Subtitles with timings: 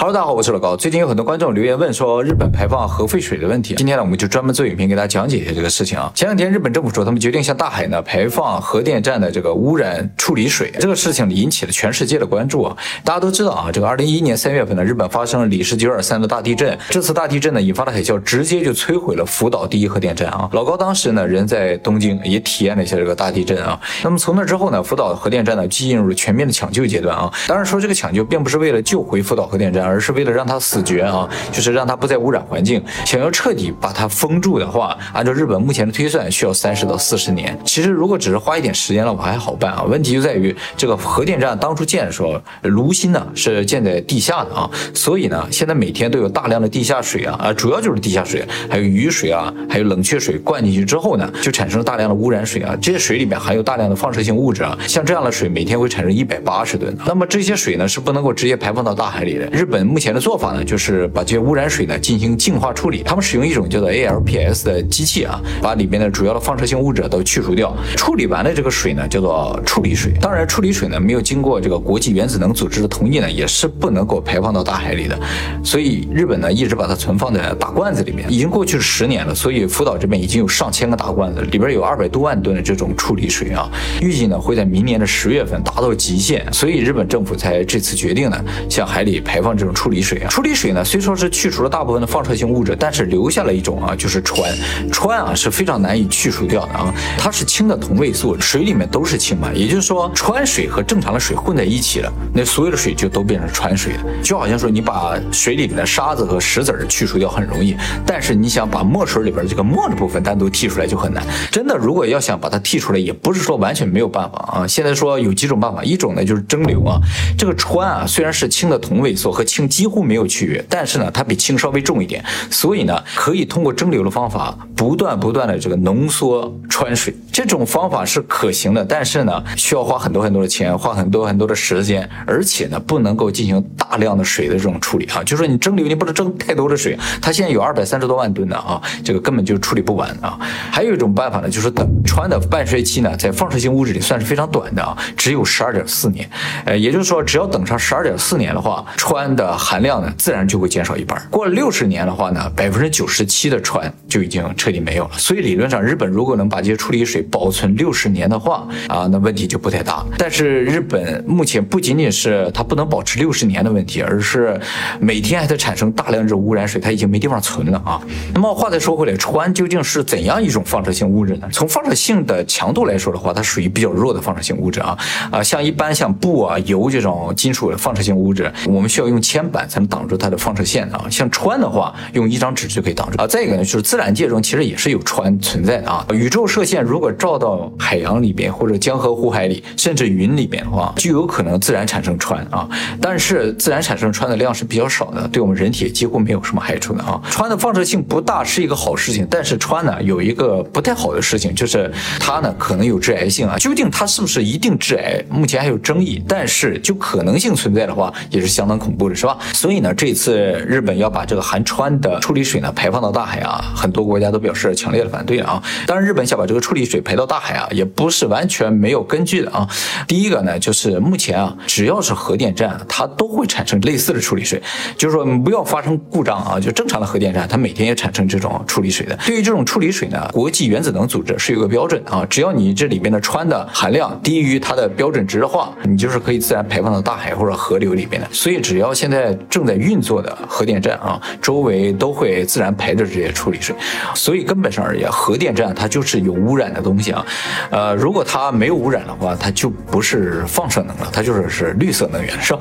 [0.00, 0.74] Hello，大家好，我是老高。
[0.74, 6.10] 最近有很多观众留言问说日本排放核废水的问题，今天呢我们就专门做影片给大家讲解一下这个事情啊。
[6.14, 12.74] 前两天日本政府说他们决定向大海呢排放核电站的这个污染处理水，这个事情引起了全世界的关注啊。
[13.04, 20.48] 大家都知道啊，这个二零一一年三月份呢，日本发生了里氏九点三的大地震，这次大地震呢引发的海啸直接就摧毁了福岛第一核电站啊。
[20.54, 23.78] 老高当时呢人在东京，也体验了一下这个大地震啊。
[24.02, 27.30] 那么从那之后呢，福岛核电站呢进入了全面的抢救阶段啊。
[27.46, 29.89] 当然说这个抢救并不是为了救回福岛核电站。
[29.90, 32.82] 而是为了让它死绝啊，就是让它不再污染环境。
[33.04, 37.58] 想要彻底把它封住的话，按照日本目前的推算，需要三十到四十年。
[37.64, 39.82] 其实如果只是花一点时间了，我还好办啊。
[39.82, 52.76] 问题就在于这个核电站当初建的时候，炉心呢是建在地下的啊，所以呢，现在每天都有大量的地下水啊啊，主要就是地下水，还有雨水啊，还有冷却水灌进去之后呢，就产生了大量的污染水啊。
[52.80, 56.96] 这些水里面含有大量的放射性物质啊，像这样的水每天会产生一百八十吨。
[57.04, 59.46] 那么这些水呢是不能够直接排放到大海里的。
[59.46, 59.79] 日本。
[59.84, 63.02] 目前的做法呢，就是把这些污染水呢进行净化处理。
[63.02, 67.74] 他们使用一种叫做 ALPS 的机器啊，把里面的主要的放射性物质都去除掉。
[67.96, 70.12] 处理完的这个水呢，叫做处理水。
[70.20, 75.18] 当然，处理水呢没有经过这个国际原子能组织的同意呢，也是不能够排放到大海里的。
[75.64, 78.30] 所以日本呢一直把它存放在大罐子里面。
[78.30, 83.68] 已经过去十年了，所以福岛这边已经有上千个大罐子，里边有二百多万吨的这种处理水啊。
[84.00, 89.69] 预计呢会在明年的十月份达到极限，所以日本政府才这次决定呢向海里排放这种。
[89.72, 94.44] 处理水啊，处理水呢，虽说是去除了大部分的放射性物质，但是留下了一种啊，就是氚。
[94.90, 104.04] 氚啊是非常难以去除掉的啊，它是氢的同位素，水里面都是氢嘛，也就是说，氚水和正常的水混在一起了，那所有的水就都变成氚水了。
[104.22, 111.24] 就好像说你把水里面的沙子和石子儿去除掉很容易，但是你想把墨水里边这个墨的部分单独剔出来就很难。
[111.50, 114.66] 真的，如果要想把它剔出来，也不是说完全没有办法啊。
[114.66, 117.00] 现在说有几种办法，一种呢就是蒸馏啊，
[117.38, 119.59] 这个氚啊虽然是氢的同位素和氢。
[119.68, 127.14] 几乎没有区别，但是呢，它比氢稍微重一点，所以呢，可以通过蒸馏的方法，不断不断的这个浓缩川水。
[127.32, 135.22] 这种方法是可行的，但是呢，需要花很多很多的钱，花很多很多的时间，而且呢，不能够进行大量的水的这种处理啊。
[135.22, 140.38] 就是说你蒸馏，你不能蒸太多的水，它现在有二百三十多万吨的啊，这个根本就处理不完啊。
[140.70, 146.28] 还有一种办法呢，就是等氚的半衰期呢，在放射性物质里算是非常短的啊，只有十二点四年。
[146.64, 151.20] 呃，也就是说，只要等上十二点四年的话，氚的含量呢，自然就会减少一半。
[151.30, 155.10] 过了六十年的话呢，百分之九十七的氚就已经彻底没有了。
[155.16, 160.04] 所以理论上，日本如果能把这些处理水保存六十年的话啊，那问题就不太大。
[160.18, 164.58] 但是日本目前不仅仅是它不能保持六十年的问题，而是
[165.00, 168.00] 每天还在产生大量这种污染水，它已经没地方存了啊。
[168.34, 171.48] 那么话再说回来，氚究竟是怎样一种放射性物质呢？
[171.52, 174.96] 从放射性的强度来说的话，它属于比较弱的放射性物质啊
[175.30, 181.06] 啊，像一般像布啊、油这种金属的放射性物质，我们需要用铅板才能挡住它的放射线啊。
[181.10, 183.26] 像氚的话，用一张纸就可以挡住啊。
[183.26, 186.06] 再一个呢，就是自然界中其实也是有氚存在的啊。
[186.12, 192.68] 宇宙射线如果照到海洋里边或者江河湖海里，甚至云里边的话，就有可能自然产生氚啊。
[193.00, 197.20] 但是自然产生氚的量是比较少的，对我们人体几乎没有什么害处的啊。
[197.30, 203.56] 氚的放射性不大是一个好事情，但是氚呢有一个不太好的事情，就是它呢可能有致癌性啊。
[203.58, 206.22] 究竟它是不是一定致癌，目前还有争议。
[206.28, 209.36] 但是就可能性存在的话，也是相当恐怖的，是吧？
[209.52, 210.34] 所以呢，这次
[210.66, 215.62] 日本要把这个含氚的处理水呢排放到大海啊，很多国家都表示强烈的反对啊。
[215.86, 217.50] 当然，日本想把这个处理水排到大海。
[217.60, 219.68] 啊，也不是完全没有根据的啊。
[220.06, 224.62] 第一个呢，就是目前啊，只要是核电站，它都会产生类似的处理水，
[224.96, 226.58] 就是说不要发生故障啊。
[226.58, 229.14] 就正常的核电站，它每天也产生这种处理水的。
[229.26, 238.28] 对于这种处理水呢，国际原子能组织是有个标准啊，只要你这里边的氚的含量低于它的标准值的话，你就是可以自然排放到大海或者河流里边的。
[238.32, 243.74] 所以只要现在正在运作的核电站啊，周围都会自然排着这些处理水。
[244.14, 247.24] 所以根本上而言，核电站它就是有污染的东东西啊。
[247.70, 252.60] 呃，如果它没有污染的话，它就不是放射能了，它就是是绿色能源，是吧？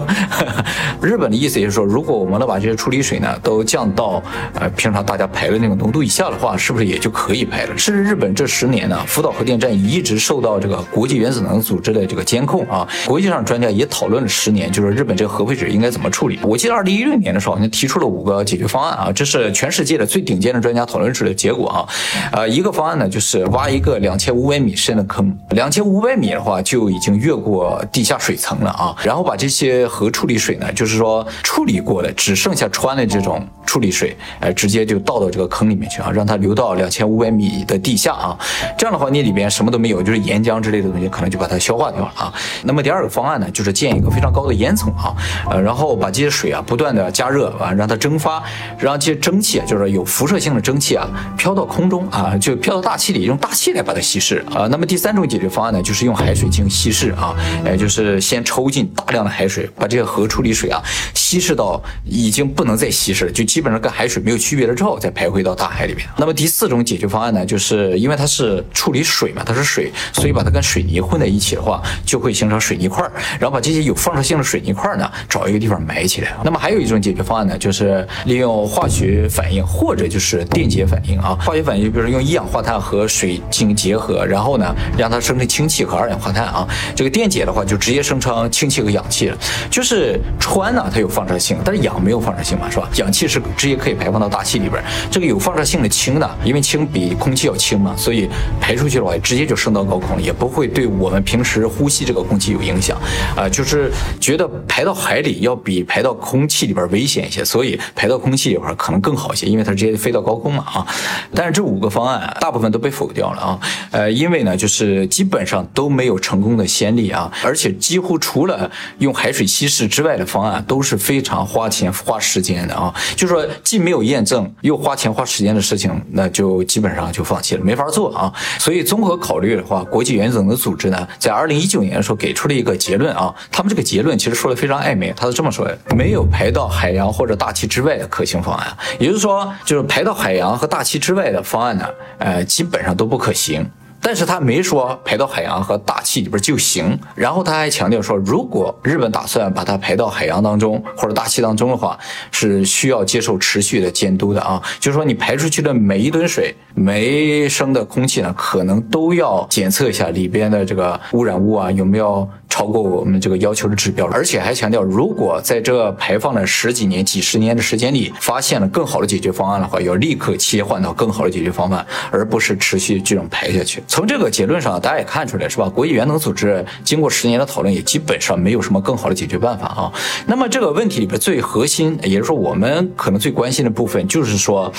[1.01, 4.21] 日本的意思也是说，如果我们能把这些处理水呢都降到
[4.53, 7.75] 呃平常大家排的那个浓度以下的话，是不是也就可以排了？
[7.77, 16.39] 甚至日本这十年呢，福岛核电站一直受到这个国际原子能组织的这个监控啊，国际上专家也讨论了十年，就是日本这个核废水应该怎么处理。
[16.43, 21.87] 我记得二零一六年的时候，好像提出了五个解决方案啊，这是全世界的最顶尖的专家讨论出的结果啊。
[22.31, 24.18] 呃，一个方案呢就是挖一个两。
[24.19, 28.95] 千五百米深的坑，两千五百米的话就已经越过地下水层了啊。
[29.03, 38.37] 然后把这些核处理水呢，就是说处理过的，只剩下穿的这种处理水，哎，直接就倒到这个坑里面去啊，让它流到两千五百米的地下啊。
[38.77, 42.33] 这样的话，你里边什么都没有，就是岩浆之类的东西，可能就把它消化掉了啊。
[42.63, 45.15] 那么第二个方案呢，就是建一个非常高的烟囱啊，
[45.49, 48.43] 呃，然后把这些水啊不断的加热啊，让它蒸发，
[48.77, 51.07] 让这些蒸汽啊，就是有辐射性的蒸汽啊，
[51.37, 54.67] 飘到空中啊，就飘到大气里，用大气来把它稀释啊。
[54.71, 60.81] 那么第三种解决方案呢，就是用海水进行稀释啊，哎，就是先抽进大量的海水，把这个核处理水啊
[61.13, 66.07] 稀释到已经不能再稀释了，就基本上跟海水没有区别了之后，再排回到大海里面。
[66.17, 76.33] 那么第四种解决方案呢，就是因为它是处理水嘛，它是水，所以把它跟水泥混在一起的话，就会形成水泥块儿，然后把这些有放射性的水泥块呢，找一个地方埋起来。
[76.43, 86.67] 那么还有一种解决方案呢，就是利用化学反应或者就是电解反应啊，化学反应比如说用一氧化碳和水进行结合，然后呢让它生成氢气和二氧化碳啊。
[86.95, 89.37] 这个电解的话就直接生成氢气和氧气了。
[89.69, 92.89] 就是氚呢，它有放射性，但是氧没有放射性嘛，是吧？
[92.95, 94.83] 氧气是直接可以排放到大气里边。
[95.11, 98.29] 这个有放射性的氢呢，因为氢比空气要轻嘛，所以
[98.59, 102.97] 排出去的话直接就升到高空，也不会对我们平时呼吸这个空气有影响。
[103.35, 110.87] 啊，就是觉得排到海里要比排到空气里边危险一些，所以排到空气里边可能更好一些，因为它直接飞到高空嘛啊。
[111.33, 113.59] 但是这五个方案大部分都被否掉了啊，
[113.91, 128.31] 呃，因为呢，就是基本上都没有成功的先例啊，而且几乎除了用海水稀释之外的方案都是非常花钱花时间的啊，就说既没有验证又花钱花时间的事情，那就基本上就放弃了，没法做啊。
[128.57, 138.67] 所以综合考虑的话，国际原子能的组织呢，在二零一九年的时候给出了一个结论啊，他们这个结论其实说的非常暧昧，他是这么说的：没有排到海洋或者大气之外的可行方案，
[138.99, 141.85] 也就是说，就是排到海洋和大气之外的方案呢，
[142.17, 143.68] 呃，基本上都不可行。
[144.01, 151.97] 但是他没说排到海洋和大气里边就行，然后他还强调说，如果日本打算把它排到海洋当中或者大气当中的话，
[152.31, 162.27] 是需要接受持续的监督的啊，就是说你排出去的每一吨水、每升的空气呢，可能都要检测一下里边的这个污染物啊有没有。
[162.49, 173.81] 超过我们这个要求的指标了，而且还强调，如果在这排放了十几年、几十年的时间里，发现了更好的解决方案的话，要立刻切换到更好的解决方案，而不是持续这种排下去。
[173.87, 175.69] 从这个结论上，大家也看出来，是吧？
[175.69, 179.93] 国际原能组织经过十年的讨论，也基本上没有什么更好的解决办法啊。
[180.25, 184.71] 那么这个问题里边最核心，也就是说我们可能最关心的部分，就是说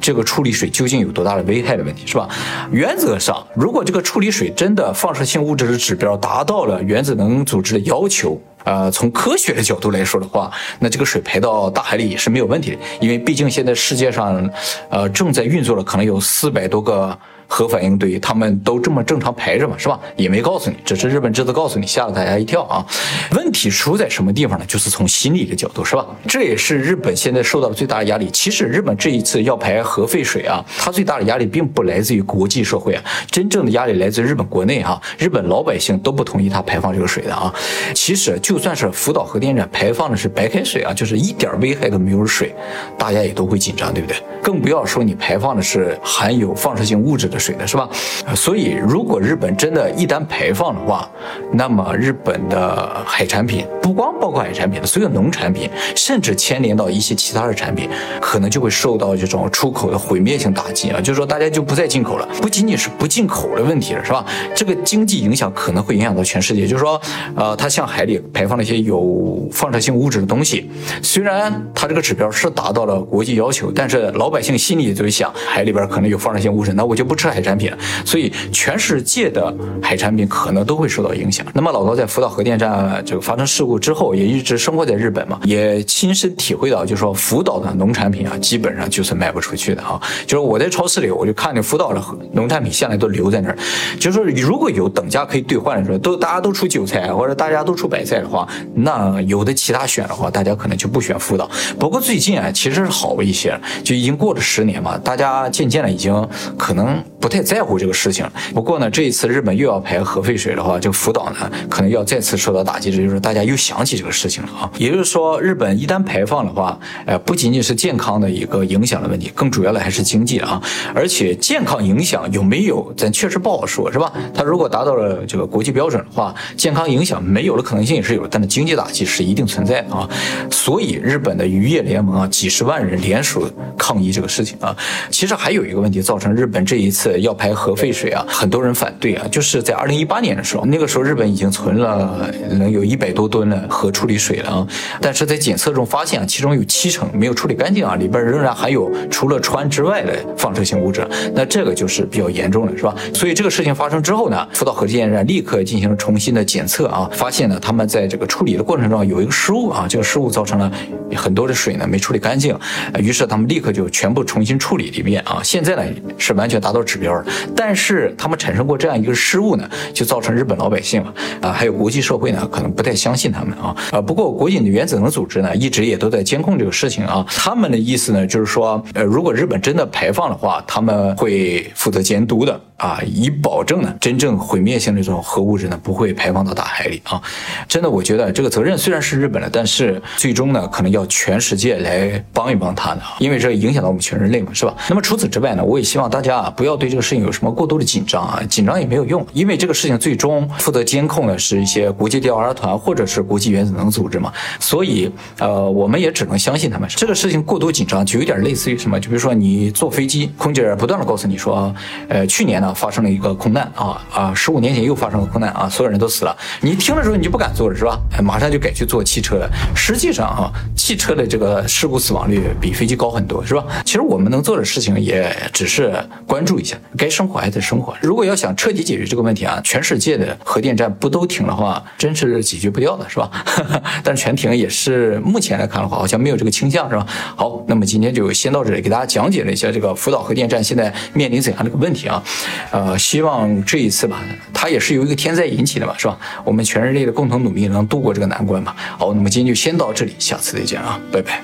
[0.00, 2.28] 这个处理水究竟有多大的危害的问题，是吧？
[2.72, 14.48] 原则上，如果这个处理水真的放射性物质的指标达到了原子能组织的要求，呃，从科学的角度来说的话，那这个水排到大海里也是没有问题的，因为毕竟现在世界上，
[14.88, 17.18] 呃，正在运作的可能有四百多个。
[17.50, 19.98] 核反应堆，他们都这么正常排着嘛，是吧？
[20.16, 22.84] 也没告诉你，只是日本制造告诉你，吓了大家一跳啊。
[23.32, 24.64] 问题出在什么地方呢？
[24.68, 26.06] 就是从心理的角度，是吧？
[26.28, 28.28] 这也是日本现在受到的最大的压力。
[28.30, 35.00] 其实日本这一次要排核废水啊，它最大的压力并不来自于国际社会啊，真正的压力来自日本国内啊。
[35.16, 37.52] 日本老百姓都不同意它排放这个水的啊。
[37.94, 42.54] 其实就算是福岛核电站排放的是白开水啊，就是一点危害都没有的水，
[42.98, 44.16] 大家也都会紧张，对不对？
[44.42, 47.37] 更不要说你排放的是含有放射性物质的。
[47.38, 47.88] 水的是吧？
[48.34, 51.08] 所以如果日本真的一旦排放的话，
[51.52, 57.88] 那么日本的海产品不光包括海产品的所有农产品，甚至牵连到一些其他的产品，
[58.20, 61.00] 可能就会受到这种出口的毁灭性打击啊！
[61.00, 64.24] 就是说大家就不再进口了，不仅仅是不进口的问题了，是吧？
[64.54, 66.66] 这个经济影响可能会影响到全世界。
[66.66, 67.00] 就是说，
[67.36, 70.68] 呃，它向海里排放了一些有放射性物质的东西，
[71.02, 77.27] 虽然它这个指标是达到了国际要求，但是老百姓心里就会想，海里边可能有放射性物质，那我就不吃。
[77.30, 77.72] 海产品，
[78.04, 81.44] 所以全世界的海产品可能都会受到影响。
[81.54, 90.00] 那么老高在福岛核电站这个发生事故之后，也一直生活在日本嘛，也亲身体会到，就是说福岛的农产品啊，基本上就是卖不出去的啊。
[90.26, 93.58] 就是我在超市里，我就看见福岛的农产品向来都留在那儿。
[93.98, 101.48] 就是说，如果有等价可以兑换的时候，都大家都出韭菜或者大家都出白菜的话，那有的其他选的话，大家可能就不选福岛。
[101.78, 107.02] 不过最近啊，其实是好了一些，就已经过了十年嘛，大家渐渐的已经可能。
[107.20, 108.24] 不太在乎这个事情。
[108.54, 112.90] 不过呢，这一次日本又要排核废水的话，这个福岛呢可能要再次受到打击。
[112.90, 114.70] 这就是大家又想起这个事情了啊。
[114.78, 120.62] 也就是说，日本一旦排放的话，呃，不仅仅是健康的一个影响的问题，更主要的还是经济啊。
[120.94, 124.12] 而且健康影响有没有，咱确实不好说，是吧？
[124.32, 130.08] 它如果达到了这个国际标准的话，健康影响没有的可能性也是有，但是经济打击是一定存在的啊。
[130.50, 134.76] 所以日本的渔业联盟啊，几十万人联署抗议这个事情啊。
[135.10, 137.07] 其实还有一个问题造成日本这一次。
[137.08, 144.66] 次要排核废水啊，很多人反对啊，就是在二零一八年的时候，那个时候日本已经存了能有一百多吨的核处理水了啊，
[145.00, 152.94] 但是在检测中发现啊，其中有七成没有处理干净啊，里边仍然含有除了氚之外的放射性物质，那这个就是比较严重的，是吧？
[153.14, 160.70] 所以这个事情发生之后呢，福岛核电站立刻进行了重新的检测啊，发现呢他们在这个处理的过程中有一个失误啊，这个失误造成了
[161.14, 162.58] 很多的水呢没处理干净，
[162.98, 165.82] 于是他们立刻就全部重新处理了一遍啊，现在呢
[166.16, 167.24] 是完全达到指标了，
[167.56, 182.60] 但是他们产生过这样一个失误呢，就造成日本老百姓啊啊还有国际社会呢可能不太相信他们啊啊，不过国际的原子能组织呢一直也都在监控这个事情啊，他们的意思呢就是说，呃如果日本真的排放的话，他们会负责监督的。
[182.78, 187.20] 啊，以保证呢，真正毁灭性的这种核物质呢不会排放到大海里啊！
[187.66, 194.76] 真的，我觉得这个责任虽然是日本的，但是最终呢，可能要全世界来帮一帮他呢，因为这影响到我们全人类嘛，是吧？
[194.88, 206.88] 那么除此之外呢，我也希望大家啊不要对这个事情有什么过多的紧张啊，紧张也没有用，因为这个事情最终负责监控的是一些国际调查团或者是国际原子能组织嘛，所以呃，我们也只能相信他们。
[206.90, 209.00] 这个事情过多紧张就有点类似于什么？
[209.00, 211.74] 就比如说你坐飞机，空姐不断的告诉你说，
[212.08, 212.67] 呃，去年呢。
[212.74, 214.34] 发生了一个空难啊啊！
[214.34, 215.68] 十五年前又发生了空难啊！
[215.68, 216.36] 所有人都死了。
[216.60, 217.98] 你听的时候你就不敢坐了是吧？
[218.16, 219.50] 哎，马上就改去坐汽车了。
[219.74, 223.64] 实际上啊，汽车的这个事故死亡率比飞机高很多是吧？
[223.84, 225.94] 其实我们能做的事情也只是
[226.26, 227.96] 关注一下，该生活还得生活。
[228.00, 233.30] 如果要想彻底解决这个问题啊，全世界的核电站不都停的话，真是解决不掉的是吧？
[234.02, 237.06] 但是全停也是目前来看的话，好像没有这个倾向是吧？
[237.36, 242.22] 好，那么今天就先到这里，给大家讲解了一下这个福岛核电站现在面临怎样的一个问题啊。
[242.70, 244.22] 呃，希望这一次吧，
[244.52, 246.18] 它也是由一个天灾引起的嘛，是吧？
[246.44, 248.74] 我们全人类的共同努力能度过这个难关吧。
[248.98, 251.42] 好，那么今天就先到这里，下次再见啊，拜拜。